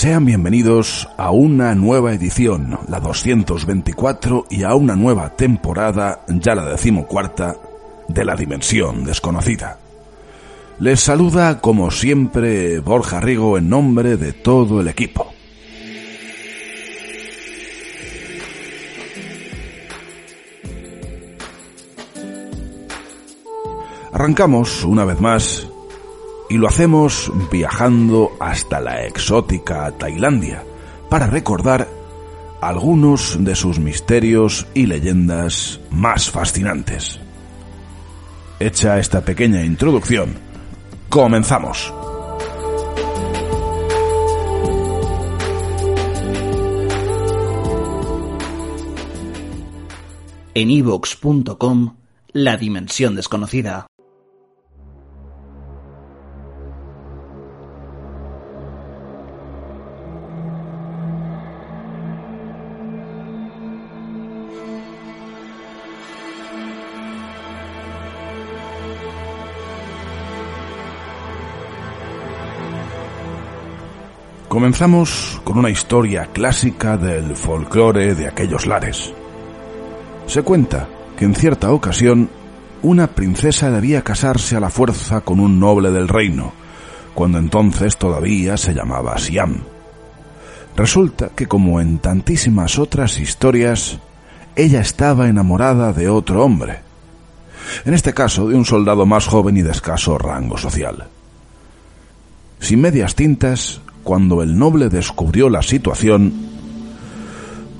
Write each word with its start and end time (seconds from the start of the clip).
Sean 0.00 0.24
bienvenidos 0.24 1.10
a 1.18 1.30
una 1.30 1.74
nueva 1.74 2.14
edición, 2.14 2.78
la 2.88 3.00
224, 3.00 4.46
y 4.48 4.62
a 4.62 4.74
una 4.74 4.96
nueva 4.96 5.36
temporada, 5.36 6.24
ya 6.26 6.54
la 6.54 6.64
decimocuarta, 6.64 7.56
de 8.08 8.24
la 8.24 8.34
Dimensión 8.34 9.04
Desconocida. 9.04 9.78
Les 10.78 11.00
saluda, 11.00 11.60
como 11.60 11.90
siempre, 11.90 12.80
Borja 12.80 13.20
Rigo 13.20 13.58
en 13.58 13.68
nombre 13.68 14.16
de 14.16 14.32
todo 14.32 14.80
el 14.80 14.88
equipo. 14.88 15.34
Arrancamos 24.14 24.82
una 24.82 25.04
vez 25.04 25.20
más 25.20 25.69
y 26.50 26.58
lo 26.58 26.66
hacemos 26.66 27.32
viajando 27.50 28.32
hasta 28.40 28.80
la 28.80 29.06
exótica 29.06 29.90
Tailandia 29.92 30.64
para 31.08 31.28
recordar 31.28 31.88
algunos 32.60 33.42
de 33.42 33.54
sus 33.54 33.78
misterios 33.78 34.66
y 34.74 34.86
leyendas 34.86 35.80
más 35.90 36.28
fascinantes. 36.28 37.20
Hecha 38.58 38.98
esta 38.98 39.24
pequeña 39.24 39.64
introducción, 39.64 40.34
comenzamos. 41.08 41.94
En 50.52 50.68
ivox.com, 50.68 51.94
La 52.32 52.56
Dimensión 52.56 53.14
Desconocida. 53.14 53.86
Comenzamos 74.50 75.40
con 75.44 75.58
una 75.58 75.70
historia 75.70 76.26
clásica 76.32 76.96
del 76.96 77.36
folclore 77.36 78.16
de 78.16 78.26
aquellos 78.26 78.66
lares. 78.66 79.12
Se 80.26 80.42
cuenta 80.42 80.88
que 81.16 81.24
en 81.24 81.36
cierta 81.36 81.70
ocasión 81.70 82.28
una 82.82 83.06
princesa 83.06 83.70
debía 83.70 84.02
casarse 84.02 84.56
a 84.56 84.60
la 84.60 84.68
fuerza 84.68 85.20
con 85.20 85.38
un 85.38 85.60
noble 85.60 85.92
del 85.92 86.08
reino, 86.08 86.52
cuando 87.14 87.38
entonces 87.38 87.96
todavía 87.96 88.56
se 88.56 88.74
llamaba 88.74 89.16
Siam. 89.18 89.60
Resulta 90.74 91.28
que 91.28 91.46
como 91.46 91.80
en 91.80 92.00
tantísimas 92.00 92.76
otras 92.80 93.20
historias, 93.20 94.00
ella 94.56 94.80
estaba 94.80 95.28
enamorada 95.28 95.92
de 95.92 96.08
otro 96.08 96.44
hombre, 96.44 96.80
en 97.84 97.94
este 97.94 98.12
caso 98.12 98.48
de 98.48 98.56
un 98.56 98.64
soldado 98.64 99.06
más 99.06 99.28
joven 99.28 99.58
y 99.58 99.62
de 99.62 99.70
escaso 99.70 100.18
rango 100.18 100.58
social. 100.58 101.06
Sin 102.58 102.80
medias 102.80 103.14
tintas, 103.14 103.80
cuando 104.02 104.42
el 104.42 104.58
noble 104.58 104.88
descubrió 104.88 105.48
la 105.48 105.62
situación, 105.62 106.32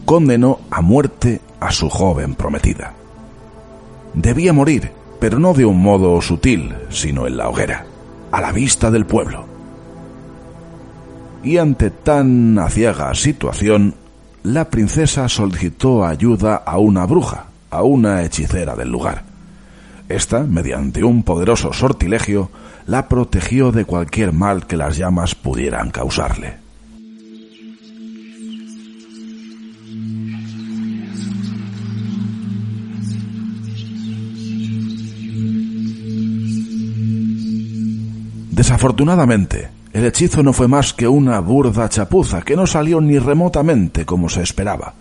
condenó 0.04 0.60
a 0.70 0.80
muerte 0.80 1.40
a 1.60 1.70
su 1.70 1.88
joven 1.88 2.34
prometida. 2.34 2.94
Debía 4.14 4.52
morir, 4.52 4.90
pero 5.20 5.38
no 5.38 5.54
de 5.54 5.64
un 5.64 5.80
modo 5.80 6.20
sutil, 6.20 6.74
sino 6.88 7.26
en 7.26 7.36
la 7.36 7.48
hoguera, 7.48 7.86
a 8.32 8.40
la 8.40 8.52
vista 8.52 8.90
del 8.90 9.06
pueblo. 9.06 9.44
Y 11.42 11.58
ante 11.58 11.90
tan 11.90 12.58
aciaga 12.58 13.14
situación, 13.14 13.94
la 14.42 14.68
princesa 14.68 15.28
solicitó 15.28 16.04
ayuda 16.04 16.56
a 16.56 16.78
una 16.78 17.06
bruja, 17.06 17.46
a 17.70 17.82
una 17.82 18.22
hechicera 18.24 18.74
del 18.74 18.90
lugar. 18.90 19.24
Esta, 20.08 20.40
mediante 20.40 21.04
un 21.04 21.22
poderoso 21.22 21.72
sortilegio, 21.72 22.50
la 22.86 23.08
protegió 23.08 23.72
de 23.72 23.84
cualquier 23.84 24.32
mal 24.32 24.66
que 24.66 24.76
las 24.76 24.96
llamas 24.96 25.34
pudieran 25.34 25.90
causarle. 25.90 26.58
Desafortunadamente, 38.50 39.70
el 39.92 40.04
hechizo 40.04 40.42
no 40.42 40.52
fue 40.52 40.68
más 40.68 40.92
que 40.92 41.08
una 41.08 41.40
burda 41.40 41.88
chapuza 41.88 42.42
que 42.42 42.56
no 42.56 42.66
salió 42.66 43.00
ni 43.00 43.18
remotamente 43.18 44.04
como 44.04 44.28
se 44.28 44.42
esperaba. 44.42 44.92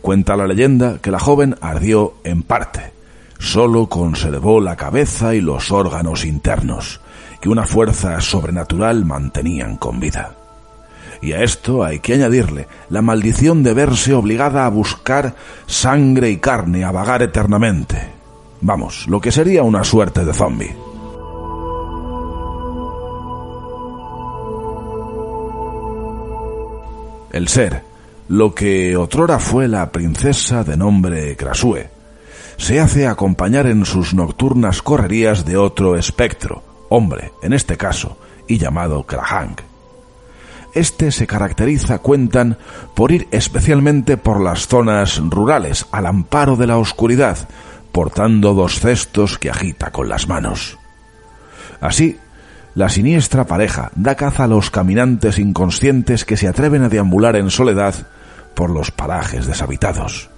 Cuenta 0.00 0.36
la 0.36 0.46
leyenda 0.46 0.98
que 0.98 1.10
la 1.10 1.20
joven 1.20 1.54
ardió 1.60 2.14
en 2.24 2.42
parte, 2.42 2.92
Solo 3.38 3.88
conservó 3.88 4.60
la 4.60 4.76
cabeza 4.76 5.34
y 5.34 5.40
los 5.40 5.70
órganos 5.70 6.24
internos, 6.24 7.00
que 7.40 7.48
una 7.48 7.64
fuerza 7.64 8.20
sobrenatural 8.20 9.04
mantenían 9.04 9.76
con 9.76 10.00
vida. 10.00 10.34
Y 11.20 11.32
a 11.32 11.42
esto 11.42 11.84
hay 11.84 12.00
que 12.00 12.14
añadirle 12.14 12.68
la 12.90 13.02
maldición 13.02 13.62
de 13.62 13.74
verse 13.74 14.14
obligada 14.14 14.66
a 14.66 14.70
buscar 14.70 15.34
sangre 15.66 16.30
y 16.30 16.36
carne 16.38 16.84
a 16.84 16.90
vagar 16.90 17.22
eternamente. 17.22 18.12
Vamos, 18.60 19.06
lo 19.08 19.20
que 19.20 19.32
sería 19.32 19.62
una 19.62 19.84
suerte 19.84 20.24
de 20.24 20.32
zombie. 20.32 20.76
El 27.32 27.48
ser, 27.48 27.82
lo 28.28 28.54
que 28.54 28.96
otrora 28.96 29.38
fue 29.38 29.66
la 29.66 29.90
princesa 29.90 30.62
de 30.62 30.76
nombre 30.76 31.36
Krasue, 31.36 31.90
se 32.56 32.80
hace 32.80 33.06
acompañar 33.06 33.66
en 33.66 33.84
sus 33.84 34.14
nocturnas 34.14 34.82
correrías 34.82 35.44
de 35.44 35.56
otro 35.56 35.96
espectro, 35.96 36.62
hombre, 36.88 37.32
en 37.42 37.52
este 37.52 37.76
caso, 37.76 38.18
y 38.46 38.58
llamado 38.58 39.04
Krahang. 39.04 39.56
Este 40.74 41.12
se 41.12 41.26
caracteriza, 41.26 41.98
cuentan, 41.98 42.58
por 42.94 43.12
ir 43.12 43.28
especialmente 43.30 44.16
por 44.16 44.40
las 44.40 44.66
zonas 44.66 45.18
rurales, 45.18 45.86
al 45.92 46.06
amparo 46.06 46.56
de 46.56 46.66
la 46.66 46.78
oscuridad, 46.78 47.48
portando 47.92 48.54
dos 48.54 48.80
cestos 48.80 49.38
que 49.38 49.50
agita 49.50 49.92
con 49.92 50.08
las 50.08 50.26
manos. 50.26 50.78
Así, 51.80 52.18
la 52.74 52.88
siniestra 52.88 53.46
pareja 53.46 53.92
da 53.94 54.16
caza 54.16 54.44
a 54.44 54.48
los 54.48 54.70
caminantes 54.72 55.38
inconscientes 55.38 56.24
que 56.24 56.36
se 56.36 56.48
atreven 56.48 56.82
a 56.82 56.88
deambular 56.88 57.36
en 57.36 57.50
soledad 57.50 57.94
por 58.54 58.68
los 58.70 58.90
parajes 58.90 59.46
deshabitados. 59.46 60.28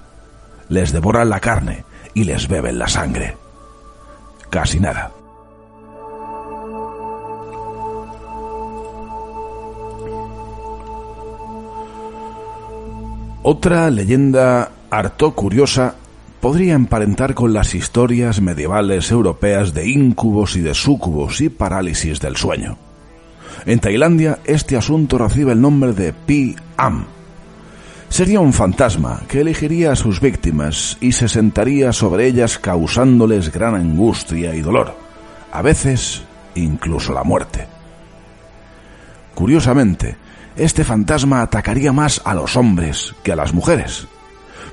Les 0.68 0.92
devoran 0.92 1.30
la 1.30 1.40
carne, 1.40 1.85
y 2.16 2.24
les 2.24 2.48
beben 2.48 2.78
la 2.78 2.88
sangre. 2.88 3.36
Casi 4.48 4.80
nada. 4.80 5.12
Otra 13.42 13.90
leyenda 13.90 14.70
harto 14.90 15.34
curiosa 15.34 15.94
podría 16.40 16.72
emparentar 16.72 17.34
con 17.34 17.52
las 17.52 17.74
historias 17.74 18.40
medievales 18.40 19.10
europeas 19.10 19.74
de 19.74 19.86
íncubos 19.86 20.56
y 20.56 20.62
de 20.62 20.72
súcubos 20.72 21.42
y 21.42 21.50
parálisis 21.50 22.18
del 22.18 22.36
sueño. 22.36 22.78
En 23.66 23.78
Tailandia 23.78 24.38
este 24.46 24.78
asunto 24.78 25.18
recibe 25.18 25.52
el 25.52 25.60
nombre 25.60 25.92
de 25.92 26.14
Pi 26.14 26.56
Am, 26.78 27.04
Sería 28.16 28.40
un 28.40 28.54
fantasma 28.54 29.24
que 29.28 29.42
elegiría 29.42 29.92
a 29.92 29.94
sus 29.94 30.22
víctimas 30.22 30.96
y 31.02 31.12
se 31.12 31.28
sentaría 31.28 31.92
sobre 31.92 32.26
ellas 32.26 32.58
causándoles 32.58 33.52
gran 33.52 33.74
angustia 33.74 34.54
y 34.54 34.62
dolor, 34.62 34.96
a 35.52 35.60
veces 35.60 36.22
incluso 36.54 37.12
la 37.12 37.24
muerte. 37.24 37.66
Curiosamente, 39.34 40.16
este 40.56 40.82
fantasma 40.82 41.42
atacaría 41.42 41.92
más 41.92 42.22
a 42.24 42.32
los 42.32 42.56
hombres 42.56 43.14
que 43.22 43.32
a 43.32 43.36
las 43.36 43.52
mujeres. 43.52 44.06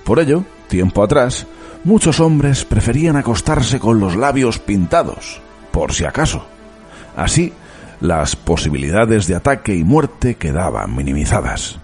Por 0.06 0.22
ello, 0.22 0.46
tiempo 0.70 1.04
atrás, 1.04 1.46
muchos 1.84 2.22
hombres 2.22 2.64
preferían 2.64 3.18
acostarse 3.18 3.78
con 3.78 4.00
los 4.00 4.16
labios 4.16 4.58
pintados, 4.60 5.42
por 5.74 5.92
si 5.92 6.06
acaso. 6.06 6.46
Así, 7.18 7.52
las 8.00 8.38
posibilidades 8.38 9.28
de 9.28 9.36
ataque 9.36 9.76
y 9.76 9.84
muerte 9.84 10.36
quedaban 10.36 10.96
minimizadas. 10.96 11.83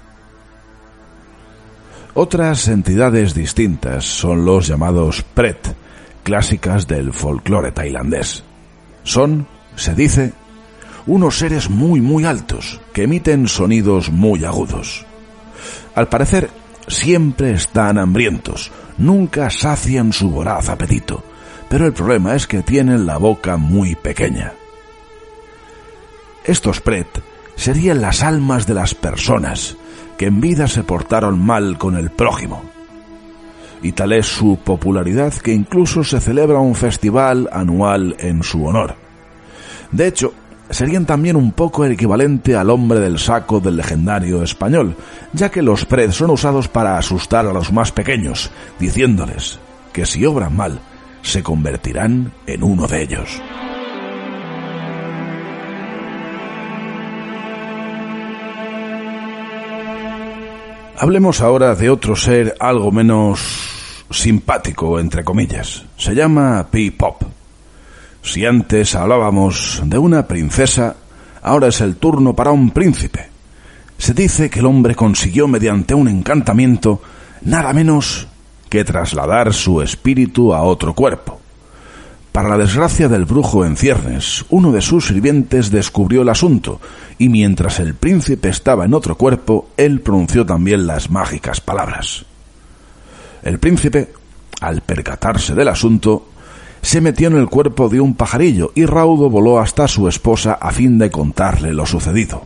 Otras 2.21 2.67
entidades 2.67 3.33
distintas 3.33 4.03
son 4.03 4.43
los 4.43 4.67
llamados 4.67 5.23
Pret, 5.33 5.73
clásicas 6.21 6.85
del 6.85 7.13
folclore 7.13 7.71
tailandés. 7.71 8.43
Son, 9.03 9.47
se 9.77 9.95
dice, 9.95 10.33
unos 11.07 11.37
seres 11.37 11.69
muy 11.69 12.01
muy 12.01 12.25
altos 12.25 12.81
que 12.91 13.03
emiten 13.03 13.47
sonidos 13.47 14.11
muy 14.11 14.43
agudos. 14.43 15.05
Al 15.95 16.09
parecer, 16.09 16.49
siempre 16.89 17.53
están 17.53 17.97
hambrientos, 17.97 18.69
nunca 18.97 19.49
sacian 19.49 20.11
su 20.11 20.29
voraz 20.29 20.67
apetito, 20.67 21.23
pero 21.69 21.85
el 21.85 21.93
problema 21.93 22.35
es 22.35 22.47
que 22.47 22.63
tienen 22.63 23.05
la 23.05 23.15
boca 23.15 23.55
muy 23.55 23.95
pequeña. 23.95 24.51
Estos 26.43 26.81
Pret 26.81 27.07
serían 27.55 28.01
las 28.01 28.23
almas 28.23 28.67
de 28.67 28.73
las 28.73 28.93
personas 28.93 29.77
que 30.19 30.25
en 30.25 30.41
vida 30.41 30.67
se 30.67 30.83
portaron 30.83 31.39
mal 31.39 31.77
con 31.77 31.95
el 31.95 32.09
prójimo. 32.09 32.61
Y 33.81 33.93
tal 33.93 34.11
es 34.11 34.25
su 34.25 34.59
popularidad 34.61 35.33
que 35.33 35.53
incluso 35.53 36.03
se 36.03 36.19
celebra 36.19 36.59
un 36.59 36.75
festival 36.75 37.49
anual 37.53 38.17
en 38.19 38.43
su 38.43 38.65
honor. 38.65 38.95
De 39.93 40.07
hecho, 40.07 40.33
serían 40.69 41.05
también 41.05 41.37
un 41.37 41.53
poco 41.53 41.85
el 41.85 41.93
equivalente 41.93 42.57
al 42.57 42.69
hombre 42.69 42.99
del 42.99 43.17
saco 43.17 43.61
del 43.61 43.77
legendario 43.77 44.43
español, 44.43 44.97
ya 45.31 45.49
que 45.49 45.61
los 45.61 45.85
pred 45.85 46.11
son 46.11 46.31
usados 46.31 46.67
para 46.67 46.97
asustar 46.97 47.47
a 47.47 47.53
los 47.53 47.71
más 47.71 47.93
pequeños, 47.93 48.51
diciéndoles 48.77 49.57
que 49.93 50.05
si 50.05 50.25
obran 50.25 50.53
mal, 50.53 50.81
se 51.21 51.41
convertirán 51.41 52.33
en 52.45 52.61
uno 52.61 52.87
de 52.87 53.03
ellos. 53.03 53.41
Hablemos 61.01 61.39
ahora 61.39 61.75
de 61.75 61.89
otro 61.89 62.13
ser 62.17 62.57
algo 62.59 62.91
menos 62.91 64.03
simpático, 64.11 64.99
entre 64.99 65.23
comillas. 65.23 65.85
Se 65.95 66.13
llama 66.13 66.67
P-Pop. 66.69 67.23
Si 68.21 68.45
antes 68.45 68.95
hablábamos 68.95 69.81
de 69.85 69.97
una 69.97 70.27
princesa, 70.27 70.97
ahora 71.41 71.69
es 71.69 71.79
el 71.79 71.95
turno 71.95 72.35
para 72.35 72.51
un 72.51 72.71
príncipe. 72.71 73.27
Se 73.97 74.13
dice 74.13 74.49
que 74.49 74.59
el 74.59 74.65
hombre 74.65 74.93
consiguió 74.93 75.47
mediante 75.47 75.93
un 75.93 76.09
encantamiento 76.09 77.01
nada 77.43 77.71
menos 77.71 78.27
que 78.67 78.83
trasladar 78.83 79.53
su 79.53 79.81
espíritu 79.81 80.53
a 80.53 80.63
otro 80.63 80.93
cuerpo. 80.93 81.38
Para 82.31 82.49
la 82.49 82.57
desgracia 82.57 83.07
del 83.09 83.25
brujo 83.25 83.65
en 83.65 83.75
ciernes, 83.75 84.45
uno 84.49 84.71
de 84.71 84.81
sus 84.81 85.07
sirvientes 85.07 85.71
descubrió 85.71 86.21
el 86.21 86.29
asunto, 86.29 86.79
y 87.17 87.27
mientras 87.27 87.79
el 87.79 87.95
príncipe 87.95 88.49
estaba 88.49 88.85
en 88.85 88.93
otro 88.93 89.15
cuerpo, 89.15 89.69
él 89.77 90.01
pronunció 90.01 90.45
también 90.45 90.85
las 90.85 91.09
mágicas 91.09 91.59
palabras. 91.59 92.25
El 93.41 93.59
príncipe, 93.59 94.13
al 94.61 94.81
percatarse 94.81 95.55
del 95.55 95.69
asunto, 95.69 96.27
se 96.81 97.01
metió 97.01 97.27
en 97.27 97.37
el 97.37 97.49
cuerpo 97.49 97.89
de 97.89 97.99
un 97.99 98.13
pajarillo 98.13 98.71
y 98.75 98.85
raudo 98.85 99.29
voló 99.29 99.59
hasta 99.59 99.87
su 99.87 100.07
esposa 100.07 100.53
a 100.53 100.71
fin 100.71 100.97
de 100.97 101.11
contarle 101.11 101.73
lo 101.73 101.85
sucedido. 101.85 102.45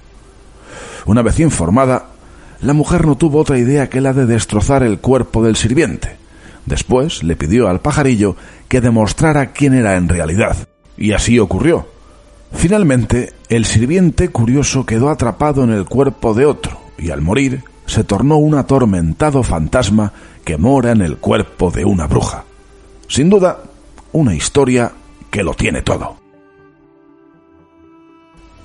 Una 1.06 1.22
vez 1.22 1.40
informada, 1.40 2.08
la 2.62 2.74
mujer 2.74 3.06
no 3.06 3.16
tuvo 3.16 3.42
otra 3.42 3.58
idea 3.58 3.90
que 3.90 4.02
la 4.02 4.14
de 4.14 4.26
destrozar 4.26 4.84
el 4.84 5.00
cuerpo 5.00 5.44
del 5.44 5.56
sirviente. 5.56 6.18
Después 6.66 7.24
le 7.24 7.36
pidió 7.36 7.68
al 7.68 7.82
pajarillo 7.82 8.38
que 8.74 8.82
demostrara 8.82 9.52
quién 9.52 9.76
era 9.76 9.98
en 9.98 10.10
realidad, 10.10 10.68
y 10.98 11.12
así 11.12 11.38
ocurrió. 11.38 11.86
Finalmente, 12.54 13.32
el 13.48 13.66
sirviente 13.66 14.30
curioso 14.30 14.84
quedó 14.84 15.12
atrapado 15.12 15.64
en 15.64 15.70
el 15.70 15.86
cuerpo 15.86 16.34
de 16.34 16.48
otro, 16.48 16.80
y 16.98 17.12
al 17.12 17.22
morir 17.22 17.64
se 17.86 18.04
tornó 18.04 18.38
un 18.38 18.56
atormentado 18.56 19.44
fantasma 19.44 20.12
que 20.44 20.58
mora 20.58 20.92
en 20.92 21.04
el 21.04 21.18
cuerpo 21.18 21.70
de 21.70 21.86
una 21.86 22.08
bruja. 22.08 22.46
Sin 23.08 23.30
duda, 23.30 23.60
una 24.12 24.34
historia 24.34 24.92
que 25.30 25.44
lo 25.44 25.54
tiene 25.54 25.84
todo. 25.84 26.18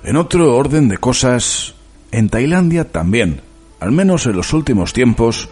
En 0.03 0.15
otro 0.15 0.57
orden 0.57 0.87
de 0.87 0.97
cosas, 0.97 1.75
en 2.11 2.29
Tailandia 2.29 2.91
también, 2.91 3.41
al 3.79 3.91
menos 3.91 4.25
en 4.25 4.35
los 4.35 4.53
últimos 4.53 4.91
tiempos, 4.91 5.49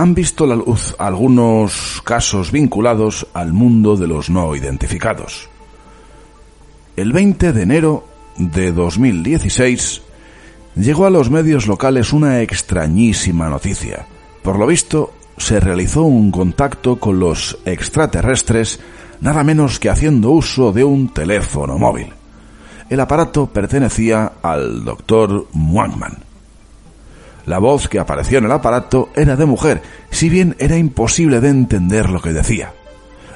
han 0.00 0.14
visto 0.14 0.46
la 0.46 0.56
luz 0.56 0.94
algunos 0.98 2.00
casos 2.06 2.52
vinculados 2.52 3.26
al 3.34 3.52
mundo 3.52 3.98
de 3.98 4.06
los 4.06 4.30
no 4.30 4.56
identificados. 4.56 5.50
El 6.96 7.12
20 7.12 7.52
de 7.52 7.62
enero 7.62 8.04
de 8.38 8.72
2016 8.72 10.00
llegó 10.76 11.04
a 11.04 11.10
los 11.10 11.28
medios 11.28 11.66
locales 11.66 12.14
una 12.14 12.40
extrañísima 12.40 13.50
noticia. 13.50 14.06
Por 14.42 14.58
lo 14.58 14.66
visto, 14.66 15.12
se 15.36 15.60
realizó 15.60 16.04
un 16.04 16.30
contacto 16.30 16.98
con 16.98 17.20
los 17.20 17.58
extraterrestres 17.66 18.80
nada 19.20 19.44
menos 19.44 19.78
que 19.78 19.90
haciendo 19.90 20.30
uso 20.30 20.72
de 20.72 20.82
un 20.82 21.12
teléfono 21.12 21.76
móvil. 21.78 22.10
El 22.88 23.00
aparato 23.00 23.48
pertenecía 23.48 24.32
al 24.40 24.82
doctor 24.82 25.46
Muangman. 25.52 26.29
La 27.46 27.58
voz 27.58 27.88
que 27.88 27.98
apareció 27.98 28.38
en 28.38 28.44
el 28.44 28.52
aparato 28.52 29.08
era 29.14 29.36
de 29.36 29.46
mujer, 29.46 29.82
si 30.10 30.28
bien 30.28 30.56
era 30.58 30.76
imposible 30.76 31.40
de 31.40 31.48
entender 31.48 32.10
lo 32.10 32.20
que 32.20 32.32
decía. 32.32 32.72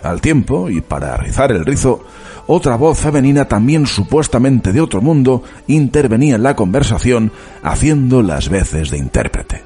Al 0.03 0.21
tiempo, 0.21 0.69
y 0.69 0.81
para 0.83 1.17
rizar 1.17 1.51
el 1.51 1.65
rizo, 1.65 2.05
otra 2.47 2.77
voz 2.77 2.99
femenina 2.99 3.47
también 3.47 3.87
supuestamente 3.87 4.73
de 4.73 4.81
otro 4.81 5.01
mundo 5.01 5.43
intervenía 5.67 6.37
en 6.37 6.43
la 6.43 6.55
conversación 6.55 7.33
haciendo 7.63 8.23
las 8.23 8.51
veces 8.51 8.91
de 8.91 8.99
intérprete. 8.99 9.63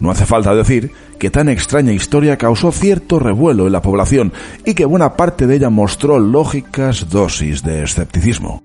No 0.00 0.10
hace 0.10 0.26
falta 0.26 0.54
decir 0.54 0.92
que 1.18 1.30
tan 1.30 1.48
extraña 1.48 1.92
historia 1.92 2.38
causó 2.38 2.72
cierto 2.72 3.18
revuelo 3.18 3.66
en 3.66 3.72
la 3.72 3.82
población 3.82 4.32
y 4.64 4.74
que 4.74 4.86
buena 4.86 5.14
parte 5.14 5.46
de 5.46 5.56
ella 5.56 5.70
mostró 5.70 6.18
lógicas 6.18 7.08
dosis 7.10 7.62
de 7.62 7.84
escepticismo. 7.84 8.62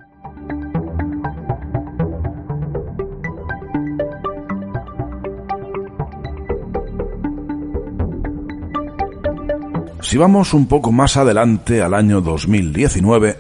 Si 10.09 10.17
vamos 10.17 10.55
un 10.55 10.65
poco 10.65 10.91
más 10.91 11.17
adelante 11.17 11.83
al 11.83 11.93
año 11.93 12.19
2019, 12.19 13.37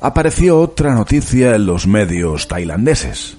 apareció 0.00 0.58
otra 0.58 0.94
noticia 0.94 1.54
en 1.54 1.66
los 1.66 1.86
medios 1.86 2.48
tailandeses. 2.48 3.36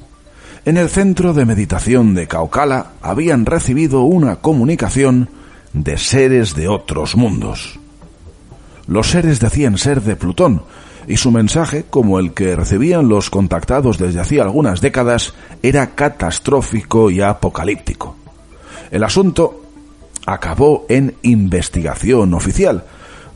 En 0.64 0.78
el 0.78 0.88
centro 0.88 1.34
de 1.34 1.48
meditación 1.48 2.14
de 2.14 2.28
Kaukala 2.28 2.92
habían 3.02 3.48
recibido 3.48 4.02
una 4.02 4.36
comunicación 4.36 5.30
de 5.74 5.98
seres 5.98 6.54
de 6.54 6.68
otros 6.68 7.16
mundos. 7.16 7.80
Los 8.86 9.10
seres 9.10 9.40
decían 9.40 9.80
ser 9.80 10.04
de 10.04 10.16
Plutón, 10.16 10.62
y 11.08 11.18
su 11.18 11.32
mensaje, 11.32 11.86
como 11.90 12.20
el 12.20 12.32
que 12.36 12.56
recibían 12.56 13.10
los 13.10 13.32
contactados 13.32 13.98
desde 13.98 14.20
hacía 14.20 14.44
algunas 14.44 14.82
décadas, 14.82 15.34
era 15.64 15.96
catastrófico 15.96 17.10
y 17.10 17.22
apocalíptico. 17.22 18.18
El 18.92 19.04
asunto 19.04 19.61
acabó 20.26 20.86
en 20.90 21.16
investigación 21.22 22.34
oficial, 22.34 22.86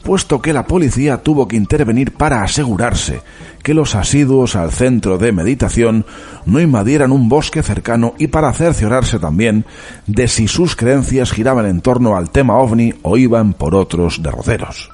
puesto 0.03 0.41
que 0.41 0.53
la 0.53 0.67
policía 0.67 1.17
tuvo 1.23 1.47
que 1.47 1.55
intervenir 1.55 2.13
para 2.13 2.43
asegurarse 2.43 3.21
que 3.63 3.73
los 3.73 3.95
asiduos 3.95 4.55
al 4.55 4.71
centro 4.71 5.17
de 5.17 5.31
meditación 5.31 6.05
no 6.45 6.61
invadieran 6.61 7.11
un 7.11 7.27
bosque 7.27 7.63
cercano 7.63 8.13
y 8.19 8.27
para 8.27 8.53
cerciorarse 8.53 9.17
también 9.17 9.65
de 10.05 10.27
si 10.27 10.47
sus 10.47 10.75
creencias 10.75 11.31
giraban 11.31 11.65
en 11.65 11.81
torno 11.81 12.15
al 12.15 12.29
tema 12.29 12.57
ovni 12.59 12.93
o 13.01 13.17
iban 13.17 13.53
por 13.53 13.73
otros 13.73 14.21
derroteros. 14.21 14.91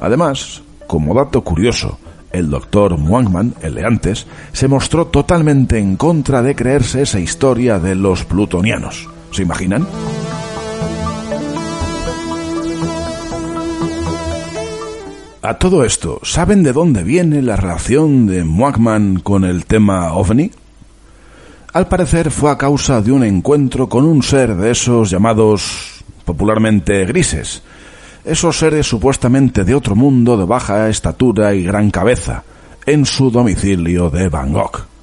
Además, 0.00 0.62
como 0.88 1.14
dato 1.14 1.42
curioso, 1.42 1.98
el 2.32 2.50
doctor 2.50 2.98
Muangman, 2.98 3.54
el 3.62 3.76
de 3.76 3.86
antes, 3.86 4.26
se 4.52 4.66
mostró 4.66 5.06
totalmente 5.06 5.78
en 5.78 5.96
contra 5.96 6.42
de 6.42 6.56
creerse 6.56 7.02
esa 7.02 7.20
historia 7.20 7.78
de 7.78 7.94
los 7.94 8.24
plutonianos. 8.24 9.08
¿Se 9.32 9.42
imaginan? 9.42 9.86
A 15.46 15.54
todo 15.60 15.84
esto, 15.84 16.18
¿saben 16.24 16.64
de 16.64 16.72
dónde 16.72 17.04
viene 17.04 17.40
la 17.40 17.54
relación 17.54 18.26
de 18.26 18.42
Muagman 18.42 19.20
con 19.20 19.44
el 19.44 19.64
tema 19.64 20.12
ovni? 20.12 20.50
Al 21.72 21.86
parecer 21.86 22.32
fue 22.32 22.50
a 22.50 22.58
causa 22.58 23.00
de 23.00 23.12
un 23.12 23.22
encuentro 23.22 23.88
con 23.88 24.04
un 24.04 24.24
ser 24.24 24.56
de 24.56 24.72
esos 24.72 25.08
llamados 25.08 26.02
popularmente 26.24 27.04
grises, 27.04 27.62
esos 28.24 28.58
seres 28.58 28.88
supuestamente 28.88 29.62
de 29.62 29.76
otro 29.76 29.94
mundo 29.94 30.36
de 30.36 30.46
baja 30.46 30.88
estatura 30.88 31.54
y 31.54 31.62
gran 31.62 31.92
cabeza, 31.92 32.42
en 32.84 33.06
su 33.06 33.30
domicilio 33.30 34.10
de 34.10 34.28
Bangkok. 34.28 34.95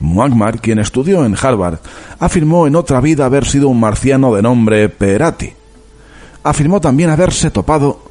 Muagmar, 0.00 0.60
quien 0.60 0.78
estudió 0.78 1.24
en 1.24 1.36
Harvard, 1.40 1.78
afirmó 2.18 2.66
en 2.66 2.76
otra 2.76 3.00
vida 3.00 3.24
haber 3.24 3.44
sido 3.44 3.68
un 3.68 3.80
marciano 3.80 4.34
de 4.34 4.42
nombre 4.42 4.88
Perati. 4.88 5.52
afirmó 6.42 6.80
también 6.80 7.10
haberse 7.10 7.50
topado 7.50 8.02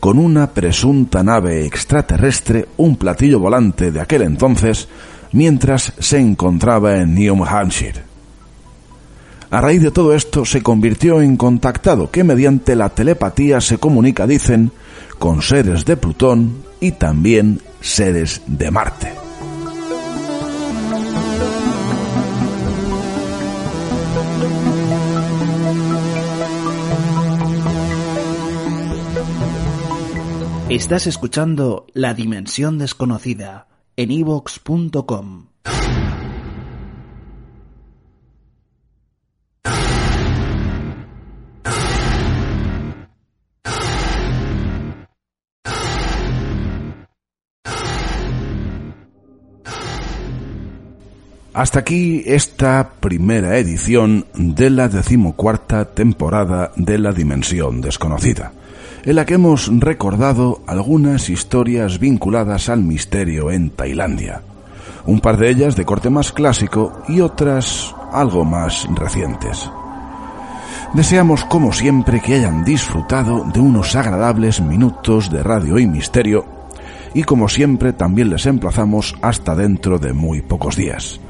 con 0.00 0.18
una 0.18 0.48
presunta 0.50 1.22
nave 1.22 1.64
extraterrestre, 1.66 2.68
un 2.76 2.96
platillo 2.96 3.40
volante 3.40 3.90
de 3.90 4.00
aquel 4.00 4.22
entonces, 4.22 4.88
mientras 5.32 5.92
se 5.98 6.18
encontraba 6.18 6.96
en 6.96 7.14
New 7.14 7.44
Hampshire. 7.44 8.02
A 9.50 9.60
raíz 9.60 9.82
de 9.82 9.90
todo 9.90 10.14
esto 10.14 10.44
se 10.44 10.62
convirtió 10.62 11.20
en 11.20 11.36
contactado 11.36 12.10
que 12.10 12.24
mediante 12.24 12.74
la 12.74 12.88
telepatía 12.88 13.60
se 13.60 13.78
comunica, 13.78 14.26
dicen, 14.26 14.72
con 15.18 15.40
seres 15.40 15.84
de 15.84 15.96
Plutón 15.96 16.64
y 16.80 16.92
también 16.92 17.60
seres 17.80 18.42
de 18.46 18.70
Marte. 18.70 19.25
Estás 30.76 31.06
escuchando 31.06 31.86
La 31.94 32.12
Dimensión 32.12 32.76
Desconocida 32.76 33.66
en 33.96 34.10
evox.com. 34.10 35.46
Hasta 51.54 51.78
aquí 51.78 52.22
esta 52.26 52.90
primera 53.00 53.56
edición 53.56 54.26
de 54.34 54.68
la 54.68 54.88
decimocuarta 54.90 55.94
temporada 55.94 56.72
de 56.76 56.98
La 56.98 57.12
Dimensión 57.12 57.80
Desconocida, 57.80 58.52
en 59.06 59.14
la 59.14 59.24
que 59.24 59.34
hemos 59.34 59.70
recordado 59.78 60.62
algunas 60.66 61.30
historias 61.30 62.00
vinculadas 62.00 62.68
al 62.68 62.82
misterio 62.82 63.52
en 63.52 63.70
Tailandia, 63.70 64.42
un 65.06 65.20
par 65.20 65.36
de 65.36 65.48
ellas 65.48 65.76
de 65.76 65.84
corte 65.84 66.10
más 66.10 66.32
clásico 66.32 66.92
y 67.08 67.20
otras 67.20 67.94
algo 68.12 68.44
más 68.44 68.84
recientes. 68.96 69.70
Deseamos, 70.92 71.44
como 71.44 71.72
siempre, 71.72 72.20
que 72.20 72.34
hayan 72.34 72.64
disfrutado 72.64 73.44
de 73.54 73.60
unos 73.60 73.94
agradables 73.94 74.60
minutos 74.60 75.30
de 75.30 75.42
radio 75.44 75.78
y 75.78 75.86
misterio 75.86 76.44
y 77.14 77.22
como 77.22 77.48
siempre 77.48 77.92
también 77.92 78.28
les 78.28 78.44
emplazamos 78.46 79.14
hasta 79.22 79.54
dentro 79.54 80.00
de 80.00 80.12
muy 80.12 80.42
pocos 80.42 80.74
días. 80.74 81.20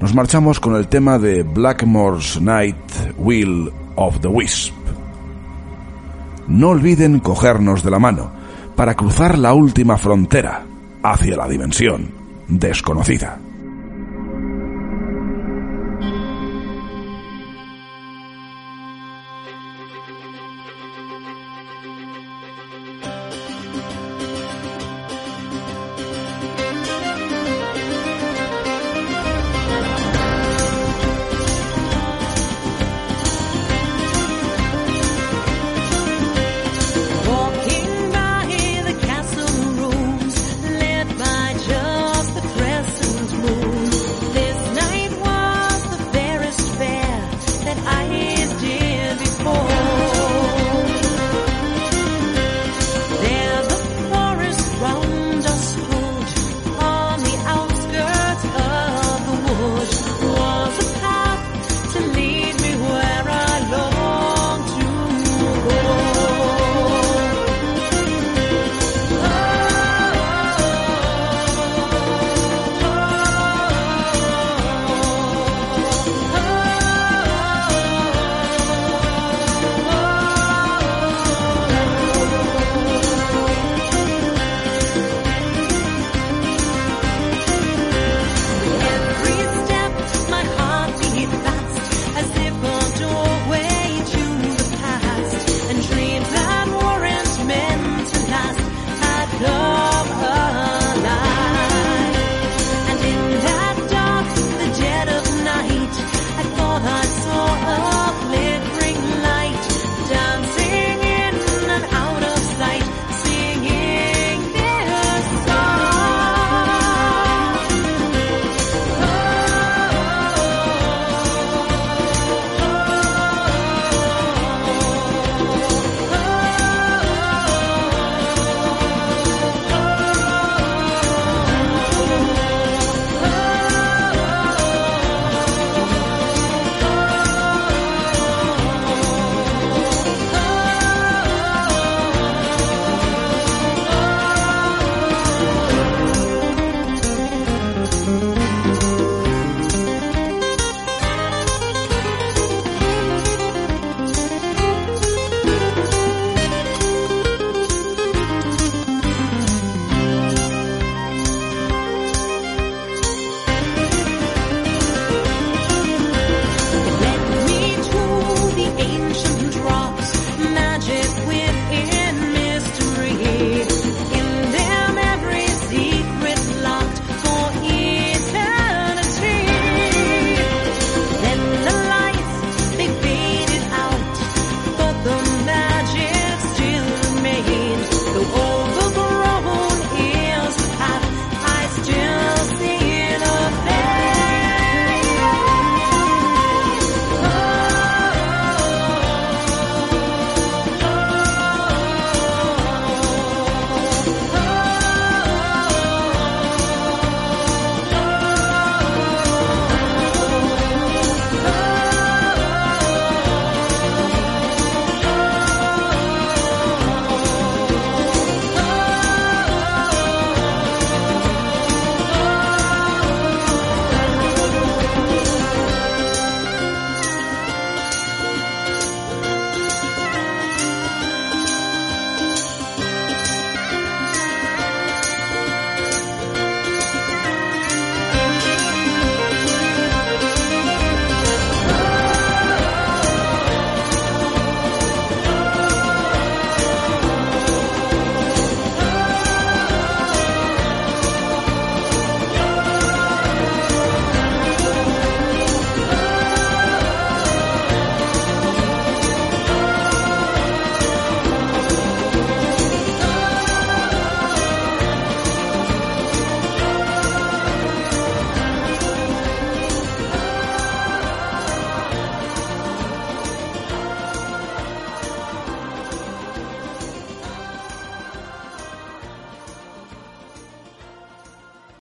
Nos 0.00 0.14
marchamos 0.14 0.60
con 0.60 0.76
el 0.76 0.88
tema 0.88 1.18
de 1.18 1.42
Blackmore's 1.42 2.40
Night 2.40 2.76
Will 3.18 3.70
of 3.96 4.18
the 4.20 4.28
Wisp. 4.28 4.77
No 6.48 6.70
olviden 6.70 7.20
cogernos 7.20 7.82
de 7.82 7.90
la 7.90 7.98
mano 7.98 8.30
para 8.74 8.94
cruzar 8.94 9.38
la 9.38 9.52
última 9.52 9.98
frontera 9.98 10.62
hacia 11.02 11.36
la 11.36 11.46
dimensión 11.46 12.10
desconocida. 12.48 13.38